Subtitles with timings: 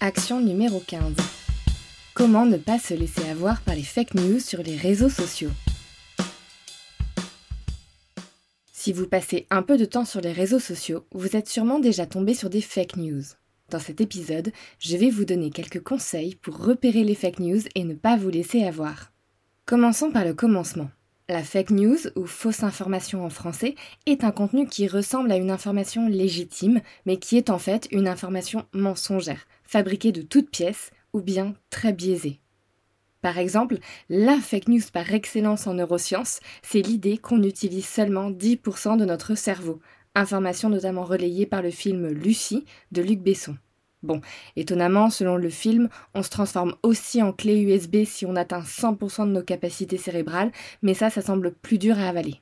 [0.00, 1.14] Action numéro 15.
[2.12, 5.50] Comment ne pas se laisser avoir par les fake news sur les réseaux sociaux?
[8.74, 12.04] Si vous passez un peu de temps sur les réseaux sociaux, vous êtes sûrement déjà
[12.04, 13.22] tombé sur des fake news.
[13.70, 17.84] Dans cet épisode, je vais vous donner quelques conseils pour repérer les fake news et
[17.84, 19.12] ne pas vous laisser avoir.
[19.64, 20.90] Commençons par le commencement.
[21.28, 23.74] La fake news, ou fausse information en français,
[24.06, 28.06] est un contenu qui ressemble à une information légitime, mais qui est en fait une
[28.06, 32.38] information mensongère, fabriquée de toutes pièces, ou bien très biaisée.
[33.22, 38.96] Par exemple, la fake news par excellence en neurosciences, c'est l'idée qu'on utilise seulement 10%
[38.96, 39.80] de notre cerveau,
[40.14, 43.56] information notamment relayée par le film Lucie de Luc Besson.
[44.02, 44.20] Bon,
[44.56, 49.26] étonnamment, selon le film, on se transforme aussi en clé USB si on atteint 100%
[49.26, 52.40] de nos capacités cérébrales, mais ça, ça semble plus dur à avaler.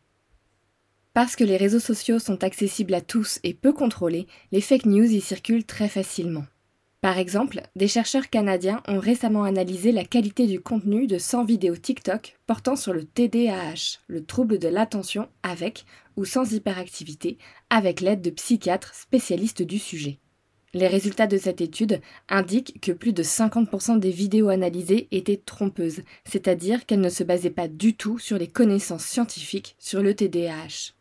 [1.14, 5.04] Parce que les réseaux sociaux sont accessibles à tous et peu contrôlés, les fake news
[5.04, 6.44] y circulent très facilement.
[7.04, 11.76] Par exemple, des chercheurs canadiens ont récemment analysé la qualité du contenu de 100 vidéos
[11.76, 15.84] TikTok portant sur le TDAH, le trouble de l'attention avec
[16.16, 17.36] ou sans hyperactivité,
[17.68, 20.18] avec l'aide de psychiatres spécialistes du sujet.
[20.74, 26.02] Les résultats de cette étude indiquent que plus de 50% des vidéos analysées étaient trompeuses,
[26.24, 30.94] c'est-à-dire qu'elles ne se basaient pas du tout sur les connaissances scientifiques sur le TDAH.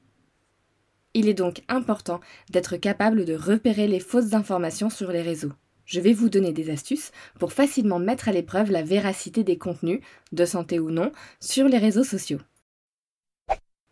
[1.15, 5.53] Il est donc important d'être capable de repérer les fausses informations sur les réseaux.
[5.85, 10.01] Je vais vous donner des astuces pour facilement mettre à l'épreuve la véracité des contenus,
[10.31, 12.39] de santé ou non, sur les réseaux sociaux.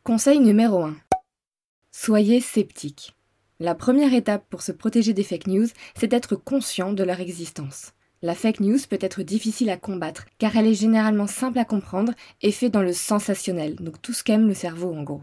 [0.04, 0.96] Conseil numéro 1.
[1.92, 3.16] Soyez sceptique.
[3.64, 7.94] La première étape pour se protéger des fake news, c'est d'être conscient de leur existence.
[8.23, 12.14] La fake news peut être difficile à combattre, car elle est généralement simple à comprendre
[12.42, 15.22] et fait dans le sensationnel, donc tout ce qu'aime le cerveau en gros.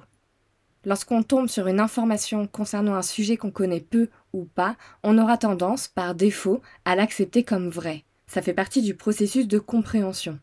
[0.85, 5.37] Lorsqu'on tombe sur une information concernant un sujet qu'on connaît peu ou pas, on aura
[5.37, 8.05] tendance, par défaut, à l'accepter comme vrai.
[8.29, 10.39] Ça fait partie du processus de compréhension.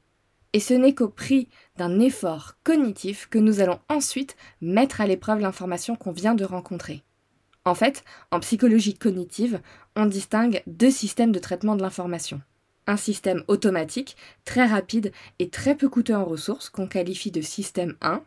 [0.52, 5.40] Et ce n'est qu'au prix d'un effort cognitif que nous allons ensuite mettre à l'épreuve
[5.40, 7.05] l'information qu'on vient de rencontrer.
[7.66, 9.60] En fait, en psychologie cognitive,
[9.96, 12.42] on distingue deux systèmes de traitement de l'information.
[12.86, 14.16] Un système automatique,
[14.46, 18.22] très rapide et très peu coûteux en ressources, qu'on qualifie de système 1,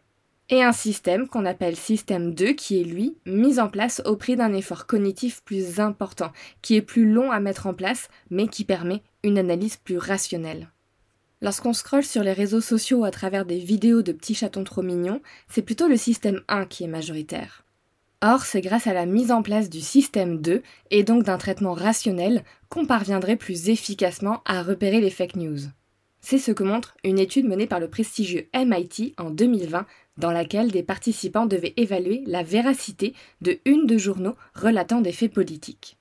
[0.50, 4.34] et un système qu'on appelle système 2 qui est lui mis en place au prix
[4.34, 8.64] d'un effort cognitif plus important, qui est plus long à mettre en place, mais qui
[8.64, 10.68] permet une analyse plus rationnelle.
[11.42, 15.20] Lorsqu'on scrolle sur les réseaux sociaux à travers des vidéos de petits chatons trop mignons,
[15.46, 17.64] c'est plutôt le système 1 qui est majoritaire.
[18.20, 21.72] Or, c'est grâce à la mise en place du système 2 et donc d'un traitement
[21.72, 25.58] rationnel qu'on parviendrait plus efficacement à repérer les fake news.
[26.20, 29.86] C'est ce que montre une étude menée par le prestigieux MIT en 2020
[30.16, 35.32] dans laquelle des participants devaient évaluer la véracité de une de journaux relatant des faits
[35.32, 35.96] politiques.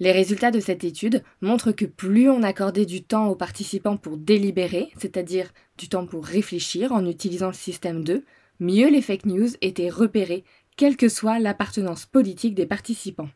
[0.00, 4.16] Les résultats de cette étude montrent que plus on accordait du temps aux participants pour
[4.16, 8.24] délibérer, c'est-à-dire du temps pour réfléchir en utilisant le système 2,
[8.60, 10.44] mieux les fake news étaient repérées
[10.80, 13.28] quelle que soit l'appartenance politique des participants.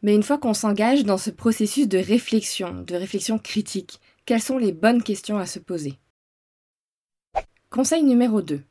[0.00, 4.56] Mais une fois qu'on s'engage dans ce processus de réflexion, de réflexion critique, quelles sont
[4.56, 5.98] les bonnes questions à se poser?
[7.68, 8.62] Conseil numéro 2.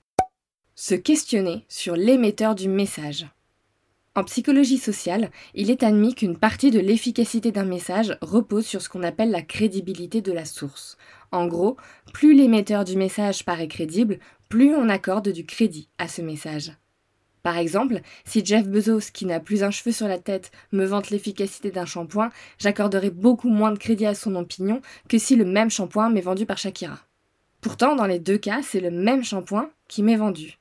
[0.74, 3.28] Se questionner sur l'émetteur du message.
[4.16, 8.90] En psychologie sociale, il est admis qu'une partie de l'efficacité d'un message repose sur ce
[8.90, 10.98] qu'on appelle la crédibilité de la source.
[11.32, 11.78] En gros,
[12.12, 14.18] plus l'émetteur du message paraît crédible,
[14.50, 16.72] plus on accorde du crédit à ce message.
[17.44, 21.10] Par exemple, si Jeff Bezos, qui n'a plus un cheveu sur la tête, me vante
[21.10, 25.70] l'efficacité d'un shampoing, j'accorderai beaucoup moins de crédit à son opinion que si le même
[25.70, 27.00] shampoing m'est vendu par Shakira.
[27.60, 30.58] Pourtant, dans les deux cas, c'est le même shampoing qui m'est vendu.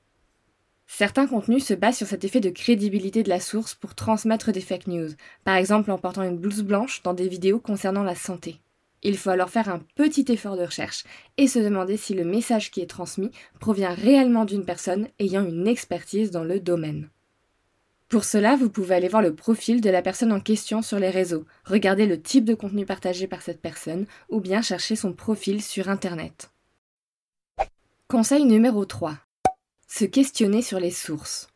[0.89, 4.61] Certains contenus se basent sur cet effet de crédibilité de la source pour transmettre des
[4.61, 5.09] fake news,
[5.45, 8.61] par exemple en portant une blouse blanche dans des vidéos concernant la santé.
[9.03, 11.05] Il faut alors faire un petit effort de recherche
[11.37, 15.67] et se demander si le message qui est transmis provient réellement d'une personne ayant une
[15.67, 17.11] expertise dans le domaine.
[18.09, 21.11] Pour cela, vous pouvez aller voir le profil de la personne en question sur les
[21.11, 25.63] réseaux, regarder le type de contenu partagé par cette personne ou bien chercher son profil
[25.63, 26.51] sur Internet.
[28.09, 29.17] Conseil numéro 3.
[29.89, 31.49] Se questionner sur les sources.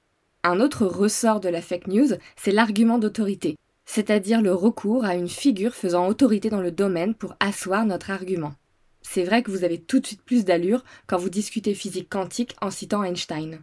[0.43, 5.29] Un autre ressort de la fake news, c'est l'argument d'autorité, c'est-à-dire le recours à une
[5.29, 8.55] figure faisant autorité dans le domaine pour asseoir notre argument.
[9.01, 12.57] C'est vrai que vous avez tout de suite plus d'allure quand vous discutez physique quantique
[12.61, 13.61] en citant Einstein.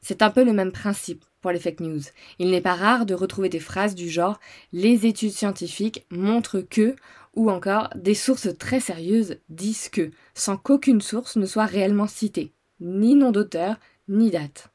[0.00, 2.00] C'est un peu le même principe pour les fake news.
[2.38, 4.40] Il n'est pas rare de retrouver des phrases du genre
[4.72, 6.96] les études scientifiques montrent que
[7.34, 12.52] ou encore des sources très sérieuses disent que, sans qu'aucune source ne soit réellement citée,
[12.80, 13.76] ni nom d'auteur,
[14.08, 14.70] ni date.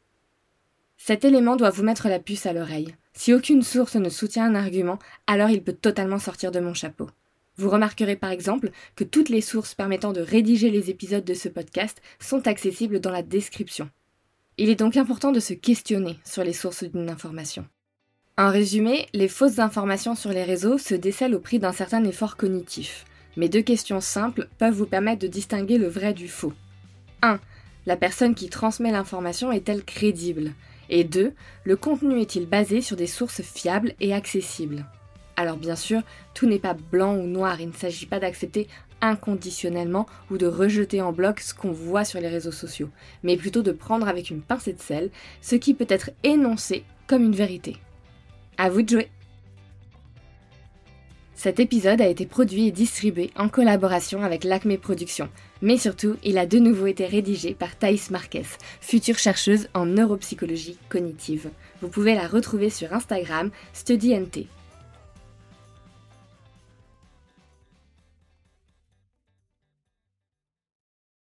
[0.98, 2.96] Cet élément doit vous mettre la puce à l'oreille.
[3.14, 7.10] Si aucune source ne soutient un argument, alors il peut totalement sortir de mon chapeau.
[7.58, 11.50] Vous remarquerez par exemple que toutes les sources permettant de rédiger les épisodes de ce
[11.50, 13.90] podcast sont accessibles dans la description.
[14.58, 17.68] Il est donc important de se questionner sur les sources d'une information.
[18.38, 22.38] En résumé, les fausses informations sur les réseaux se décèlent au prix d'un certain effort
[22.38, 23.06] cognitif.
[23.38, 26.54] Mais deux questions simples peuvent vous permettre de distinguer le vrai du faux.
[27.22, 27.40] 1.
[27.86, 30.54] La personne qui transmet l'information est-elle crédible?
[30.92, 31.34] Et 2.
[31.64, 34.86] Le contenu est-il basé sur des sources fiables et accessibles?
[35.38, 36.02] Alors bien sûr,
[36.34, 38.68] tout n'est pas blanc ou noir, il ne s'agit pas d'accepter
[39.02, 42.90] inconditionnellement ou de rejeter en bloc ce qu'on voit sur les réseaux sociaux,
[43.24, 45.10] mais plutôt de prendre avec une pincée de sel
[45.42, 47.78] ce qui peut être énoncé comme une vérité.
[48.58, 49.10] À vous de jouer
[51.44, 55.28] Cet épisode a été produit et distribué en collaboration avec l'Acme Productions,
[55.64, 58.46] mais surtout, il a de nouveau été rédigé par Thaïs Marquez,
[58.80, 61.50] future chercheuse en neuropsychologie cognitive.
[61.82, 64.46] Vous pouvez la retrouver sur Instagram StudyNT